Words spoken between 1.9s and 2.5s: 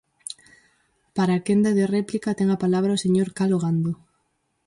réplica ten